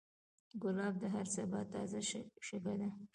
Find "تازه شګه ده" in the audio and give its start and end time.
1.73-2.89